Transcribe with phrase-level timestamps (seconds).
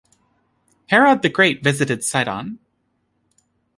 [0.89, 2.57] Herod the Great visited Sidon.